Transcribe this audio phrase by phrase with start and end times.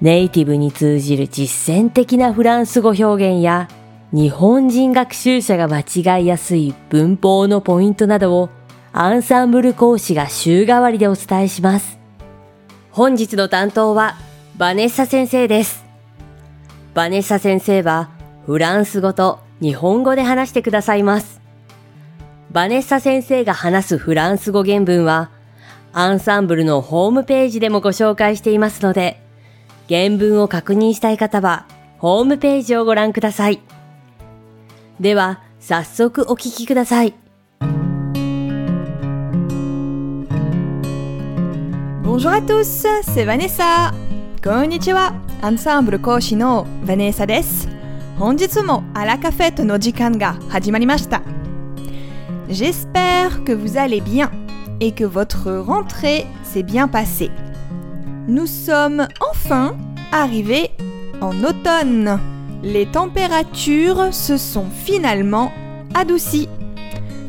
[0.00, 3.68] ネイティブに通じる実践的なフランス語表現や
[4.12, 5.80] 日本人学習者が間
[6.18, 8.50] 違いやすい文法のポイントなどを
[8.92, 11.98] アンサンブル講師が週替わりでお伝えします。
[12.90, 14.16] 本日の担当は
[14.56, 15.84] バネッサ先生です。
[16.94, 18.10] バネッサ先生は
[18.46, 21.40] フランス語と日本語で話してくださいます。
[22.52, 25.30] バネッサ先生が話すフランス語原文は
[25.92, 29.25] アンサンブルのホームページでもご紹介していますので、
[29.88, 31.66] 原文を確認したい方は、
[31.98, 33.60] ホームページをご覧ください。
[34.98, 37.14] では、早速お聞きください。
[42.02, 43.92] Bonjour à tous, c'est Vanessa.
[44.42, 45.14] こんにちは。
[45.42, 47.68] アンサンブル講師のヴァネーサです。
[48.18, 51.22] 本日もアラカフェットの時間が始まりました。
[52.48, 54.30] J'espère que vous allez bien
[54.80, 57.30] et que votre rentrée s'est bien passée.
[58.28, 59.06] Nous sommes
[59.45, 59.75] enfin
[60.11, 60.71] arrivés
[61.21, 62.19] en automne.
[62.63, 65.51] Les températures se sont finalement
[65.93, 66.49] adoucies.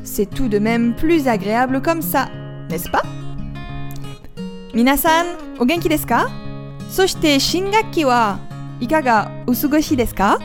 [0.04, 2.28] C'est tout de même plus agréable comme ça,
[2.68, 3.02] n'est-ce pas
[4.74, 5.26] 皆さん
[5.58, 6.30] お元気ですか
[6.88, 8.38] そして新学期は
[8.80, 10.38] いかがお過ごしですか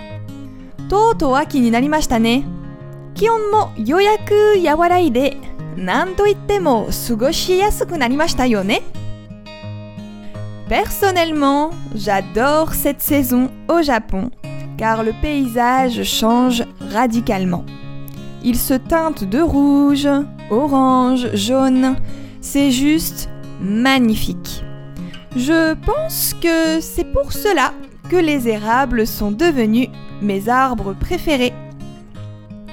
[0.89, 2.43] とうとう秋になりましたね
[3.15, 5.37] 気温もようやく和らいで
[5.77, 8.81] なんといっても過ごしやすくなりましたよね
[10.71, 14.29] Personnellement, j'adore cette saison au Japon
[14.77, 17.65] car le paysage change radicalement.
[18.43, 20.07] Il se teinte de rouge,
[20.51, 21.95] orange, jaune.
[22.41, 24.63] C'est juste magnifique.
[25.35, 27.73] Je pense que c'est pour cela
[28.09, 29.89] que les érables sont devenus
[30.21, 31.53] mes arbres préférés.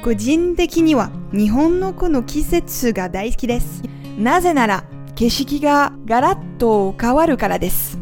[0.02, 3.82] 個人的には日本のこの季節が大好きです。
[4.18, 4.84] なぜなら
[5.18, 7.98] 景色がガラッと変わるからです。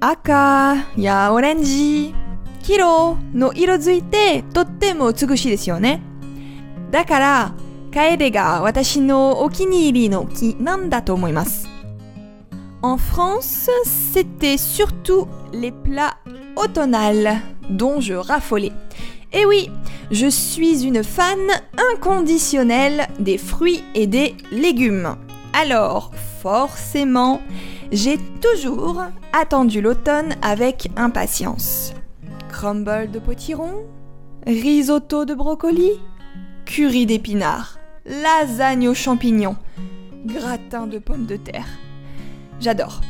[0.00, 2.14] 赤やオレンジ、
[2.62, 6.02] 黄色の色づいてとっても美しいですよね。
[6.90, 7.54] だから
[7.92, 11.68] カエデが私のお気に入りの木なんだと思います。
[12.82, 13.70] En France,
[14.12, 16.16] c'était surtout les plats
[16.56, 17.40] automnales
[17.70, 18.72] dont je raffolais.
[19.32, 19.70] Et oui,
[20.10, 21.38] je suis une fan
[21.94, 25.16] inconditionnelle des fruits et des légumes.
[25.52, 26.10] Alors,
[26.41, 27.41] forcément,
[27.91, 29.03] j'ai toujours
[29.33, 31.93] attendu l'automne avec impatience.
[32.49, 33.85] Crumble de potiron,
[34.45, 35.91] risotto de brocoli,
[36.65, 39.57] curry d'épinards, lasagne aux champignons,
[40.25, 41.67] gratin de pommes de terre.
[42.59, 43.01] J'adore.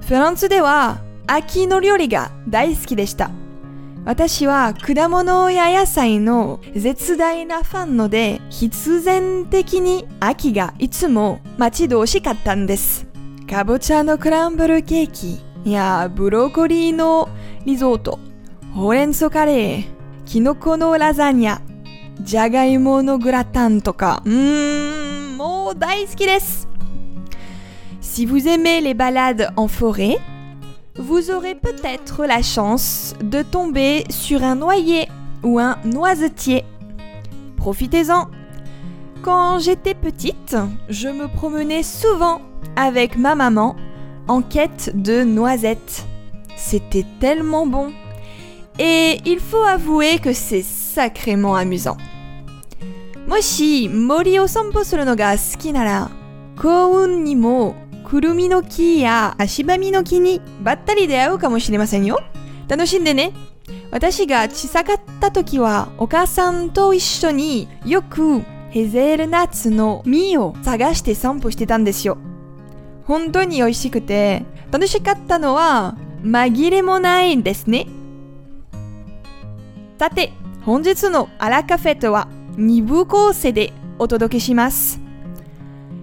[0.00, 0.98] Franzu dewa,
[1.28, 3.30] aki no ryo ga daisuki deshita.
[4.04, 13.06] 私は果物や野菜の絶大なファンので必然的に秋がいつも待ち遠しかったんです。
[13.48, 15.40] かぼちゃのクランブルケーキ
[15.70, 17.28] やブロッコリーの
[17.64, 18.18] リゾート、
[18.74, 19.84] ほうれん草カレー、
[20.26, 21.62] キノコのラザニア、
[22.20, 26.66] じゃがいものグラタンとか、うーん、もう大好きです。
[28.00, 30.18] Si vous aimez les balades en forêt,
[31.01, 35.07] vous aurez peut-être la chance de tomber sur un noyer
[35.43, 36.63] ou un noisetier.
[37.57, 38.29] Profitez-en.
[39.21, 40.55] Quand j'étais petite,
[40.89, 42.41] je me promenais souvent
[42.75, 43.75] avec ma maman
[44.27, 46.05] en quête de noisettes.
[46.55, 47.91] C'était tellement bon.
[48.79, 51.97] Et il faut avouer que c'est sacrément amusant.
[53.27, 56.09] もし森を散歩するのが好きなら
[56.55, 57.75] 幸運にも
[58.12, 62.20] くるみの木や足場みの木にばったり出会うかもしれませんよ。
[62.68, 63.32] 楽しんでね。
[63.90, 72.18] 私が小さかった時はお母さんと一緒によくヘゼルナッツの実を探して散歩してたんですよ。
[73.06, 77.86] 本当に美味しくて楽しかったのは紛れもないんですね。
[79.98, 80.34] さて、
[80.66, 85.00] 本日のアラカフェとは2部構成でお届けします。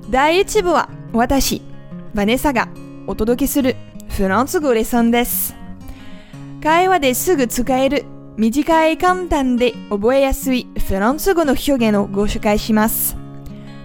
[0.10, 1.69] 第1部は私、
[2.14, 2.70] ヴァネサが
[3.08, 3.76] お届けする
[4.10, 5.56] フランス語レッスンです。
[6.62, 13.16] 会話ですぐ使える短い簡単で覚えやすいフランス語の表現をご紹介します。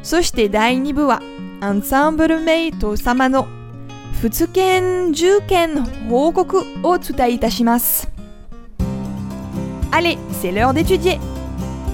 [0.02, 1.22] そして第2部は
[1.60, 3.46] アンサンブルメイト様の
[4.20, 8.10] 仏剣重剣報告をお伝えいたします。
[9.90, 11.20] Allez, c'est l'heure d'étudier.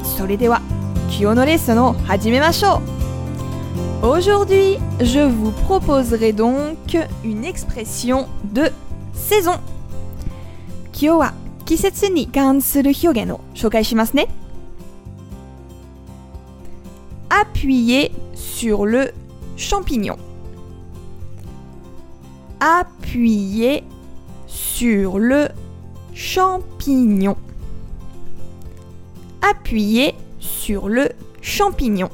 [0.03, 0.61] それでは、
[1.09, 2.90] 今日のレッスンを始めましょう。
[4.03, 8.71] Aujourd'hui, je vous proposerai donc une expression de
[9.13, 9.61] saison.
[10.95, 11.35] 今日は
[11.67, 14.29] 季節に関する表現を紹介しますね。
[17.29, 19.13] Appuyer sur le
[19.59, 20.17] champignon.
[22.59, 23.83] Appuyer
[24.47, 25.51] sur le
[26.15, 27.37] champignon.
[29.43, 32.11] Appuyer sur le champignon.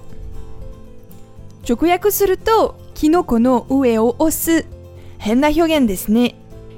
[1.68, 4.66] 直訳すると、キノコの上を押す。
[5.18, 6.36] 変な表現ですね。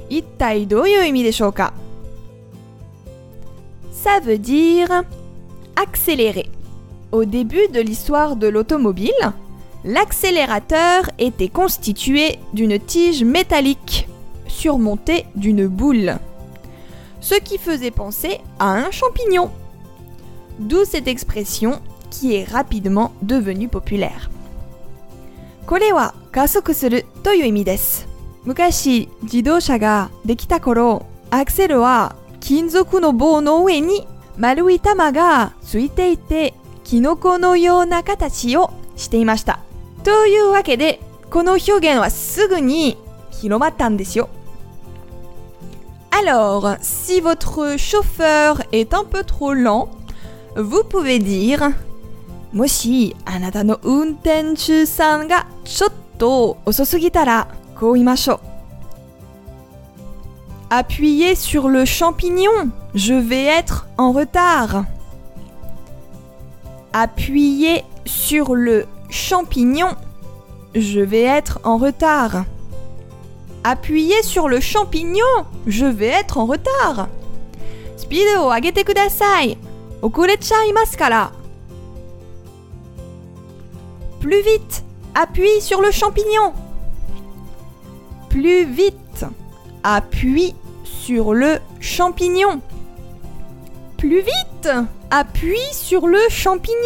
[0.10, 1.74] 一体どういう意味でしょうか
[3.92, 5.04] Ça veut dire
[5.76, 6.50] accélérer.
[7.12, 9.12] Au début de l'histoire de l'automobile,
[9.86, 14.08] l'accélérateur était constitué d'une tige métallique
[14.48, 16.18] surmontée d'une boule,
[17.22, 19.52] ce qui faisait penser à un champignon.
[20.60, 24.30] D'où cette expression qui est rapidement devenue populaire.
[25.69, 28.09] これは加速するという意味です。
[28.45, 36.55] 昔、自動車ができた頃、アクセルは金属の棒の上に丸い玉がついていて、
[36.85, 39.61] キノコのような形をしていました。
[40.05, 42.97] というわけで、この表現はすぐに
[43.31, 44.31] 広まったんですよ。
[46.11, 49.91] Alors, si votre chauffeur est un peu trop lent,
[50.57, 51.75] vous pouvez dire
[52.52, 58.40] もしあなたの運転手さんがちょっと遅すぎたらこう言いましょう。
[60.70, 64.86] Appuyez sur le champignon, je vais être en retard.
[66.94, 69.96] Appuyez sur le champignon,
[70.74, 72.46] je vais être en retard.
[73.64, 77.08] Appuyez sur le champignon, je vais être en retard.
[77.98, 79.58] スピードを上げてください。
[80.02, 81.37] 遅れちゃいますから。
[84.21, 84.85] plus vite
[85.15, 86.53] Appuie sur le champignon
[88.29, 89.25] Plus vite
[89.83, 90.55] Appuie
[90.85, 92.61] sur le champignon
[93.97, 94.71] Plus vite
[95.11, 96.77] Appuie sur le champignon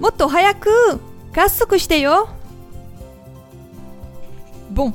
[0.00, 0.98] Motto hayaku
[4.70, 4.92] Bon,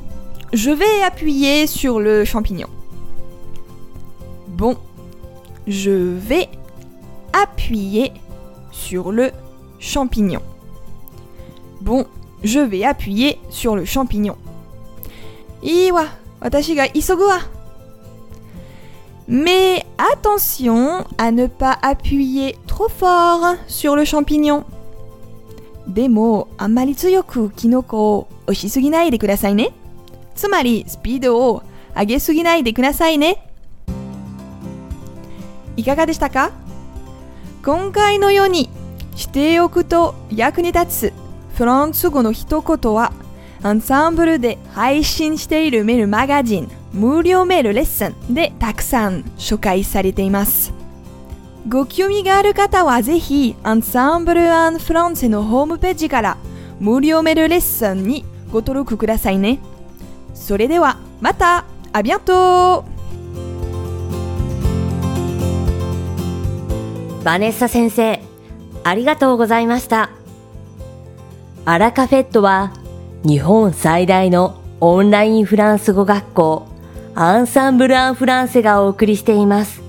[0.53, 2.67] je vais appuyer sur le champignon.
[4.47, 4.77] Bon,
[5.67, 6.49] je vais
[7.33, 8.13] appuyer
[8.71, 9.31] sur le
[9.79, 10.41] champignon.
[11.81, 12.05] Bon,
[12.43, 14.35] je vais appuyer sur le champignon.
[15.61, 17.41] いいわ、私が急ぐわ。
[19.27, 24.65] Mais attention à ne pas appuyer trop fort sur le champignon.
[25.87, 29.71] でも、あんまり強くキノコを押しすぎないでくださいね。
[30.35, 31.63] つまり、スピードを
[31.95, 33.45] 上げすぎないでくださいね。
[35.75, 36.51] いかがでしたか
[37.63, 38.69] 今回のように
[39.15, 41.28] しておくと役に立つ
[41.59, 43.11] フランス語の一言は
[43.63, 50.71] アンサンブルで配信しているメールマガジン無料メールレッスンでたくさん紹介されています。
[51.67, 54.43] ご興味がある方はぜひアンサンブル・
[54.79, 56.37] フランセのホームページから
[56.79, 58.23] 無料メールレッスンに
[58.53, 59.59] ご登録くださいね。
[60.33, 62.85] それではまたあビアント
[67.25, 68.21] バネッサ先生、
[68.85, 70.09] ありがとうございました。
[71.69, 72.73] アラカフェットは
[73.23, 76.67] 日本最大のオンラインフランス語学校
[77.13, 79.83] アンサンブル・アン・フランセがお送りしています。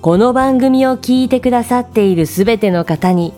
[0.00, 3.34] この番組を聞いてくださっているすべての方に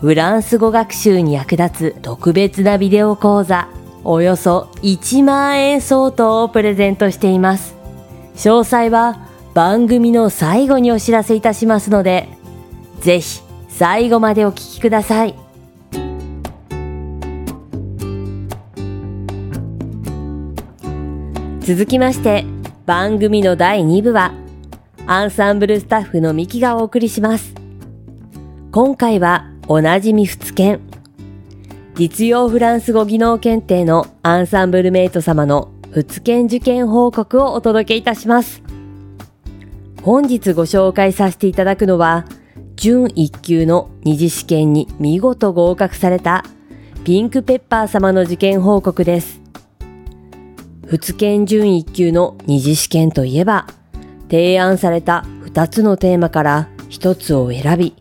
[0.00, 3.68] フランス語学習に役立つ特別なビデオ講座
[4.02, 7.74] およそ1万円相当をプレゼントしています。
[8.36, 12.30] 詳細は番組の最後にお知らせいたしますので、
[13.00, 15.39] ぜひ最後までお聞きください。
[21.70, 22.44] 続きまして、
[22.84, 24.32] 番組の第2部は、
[25.06, 27.54] アンサンブルスタッフのミキがお送りします。
[28.72, 30.80] 今回は、おなじみ仏研。
[31.94, 38.64] 実用フランス語技能検定のアンサンブルメイト様の仏研受験報告をお届けいたします。
[40.02, 42.24] 本日ご紹介させていただくのは、
[42.74, 46.44] 準1級の二次試験に見事合格された
[47.04, 49.40] ピンクペッパー様の受験報告です。
[50.90, 53.68] 仏研準1級の二次試験といえば、
[54.28, 57.94] 提案された2つのテーマから1つを選び、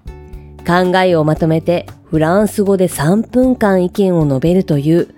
[0.65, 5.13] 考えをまとめてフランス語で3分間意見を述べるという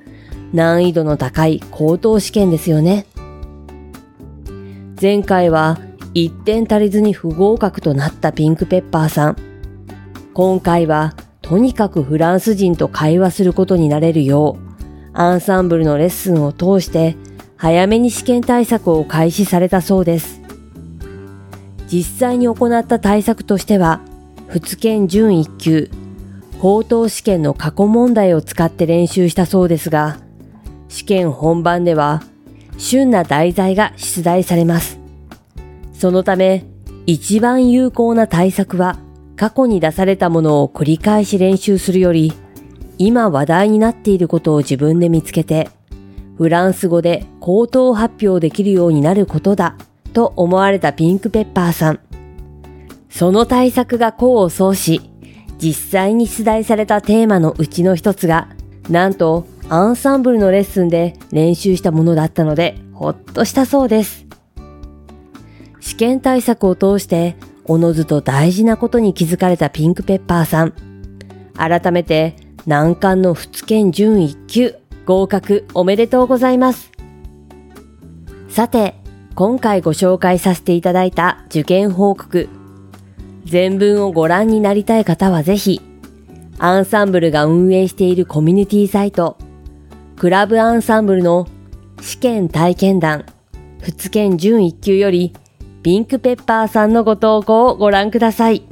[0.51, 3.05] 難易度の高い高等試験ですよね。
[5.01, 5.79] 前回は
[6.13, 9.37] 一点足りずに不合格となったピンクペッパーさん。
[10.33, 14.71] 今回はとにかくフランス人と会話することになれるよう、
[15.13, 17.15] アンサンブルのレッスンを通して
[17.61, 20.41] 早めに試験対策を開始されたそうです。
[21.87, 24.01] 実際に行った対策としては、
[24.47, 25.91] 仏研準1級、
[26.59, 30.17] 高等試験の過去問題を使って練習したそうですが、
[30.89, 32.23] 試験本番では
[32.79, 34.99] 旬な題材が出題されます。
[35.93, 36.65] そのため、
[37.05, 38.97] 一番有効な対策は
[39.35, 42.33] 過去に出されたものを繰り返し練習するより、
[42.97, 45.69] 今話題になっていることを自分で見つけて、
[46.41, 49.75] フランス語で口頭発表できるようになることだ
[50.11, 51.99] と思われたピンクペッパーさん。
[53.11, 55.01] その対策が功を奏し、
[55.59, 58.49] 実際に出題されたテーマのうちの一つが、
[58.89, 64.25] なんとアンサンブルのレッスンで練習したものだったので、ほっとしたそうです。
[65.79, 70.73] 試験対策を通して、おのずと大事なことに気づかれたピンクペッパーさん。
[71.55, 76.91] 改めて、難関の仏研準1級、合格おめでとうございます。
[78.49, 78.95] さて、
[79.33, 82.49] 今回ご紹介させていただいた受験報告。
[83.45, 85.81] 全文をご覧になりたい方はぜひ、
[86.59, 89.37] アンサンブルが運営しているコミュニティサイト、
[90.17, 91.47] クラブアンサンブルの
[92.01, 93.25] 試験体験談、
[93.79, 95.33] 仏研準1級より、
[95.81, 98.63] ピンクペッパーさんのご投稿をご覧ください。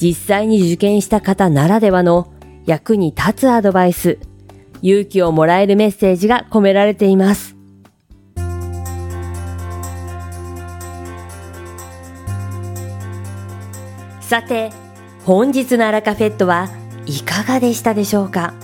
[0.00, 2.32] 実際に受験した方ならではの
[2.64, 4.18] 役に立つアドバイス、
[4.82, 7.56] 勇気をもらえるメッセージが込められています。
[14.20, 14.70] さて、
[15.24, 16.68] 本日のアラカフェットは
[17.04, 18.54] いかがでしたでしょうか？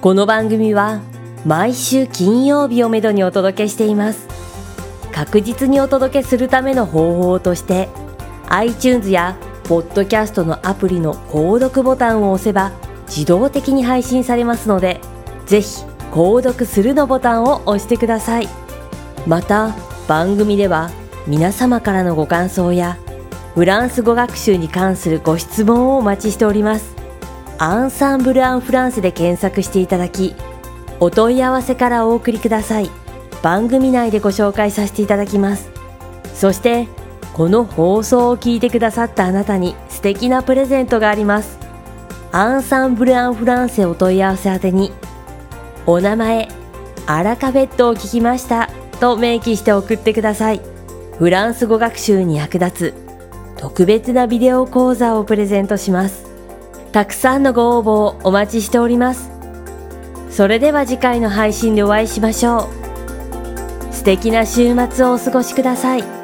[0.00, 1.00] この番組は
[1.44, 4.28] 毎週金曜日をめどにお届けしています。
[5.12, 7.88] 確実にお届けするための方法として
[8.48, 12.72] iTunes やポッドキャストのアプリの購読ボタンを押せば
[13.14, 15.00] 自動的に配信されますので
[15.46, 18.48] ぜひ購読するのボタンを押してください
[19.26, 19.74] また
[20.08, 20.90] 番組では
[21.26, 22.98] 皆様からのご感想や
[23.54, 26.94] フランス語学習に関するご質問をお待ちしております。
[27.58, 30.34] アンサンブル・アン・フランスで検索していただき、
[31.00, 32.90] お問い合わせからお送りください。
[33.42, 35.70] 番組内でご紹介させていただきます。
[36.34, 36.88] そして、
[37.34, 41.61] この放送を聞いてくださったあなたに素敵なプレゼントがあります。
[42.32, 44.90] アンサンブル・アン・フランセお問い合わせ宛てに、
[45.84, 46.48] お名前、
[47.06, 48.70] アラカフェットを聞きました
[49.00, 50.60] と明記して送ってください。
[51.18, 52.94] フランス語学習に役立つ
[53.58, 56.24] 特別なビデオ講座をプレゼントします。
[56.90, 59.30] たくさんのご応募をお待ちしております。
[60.30, 62.68] それでは次回の配信でお会いしましょ
[63.90, 63.94] う。
[63.94, 66.21] 素敵な週末をお過ごしください。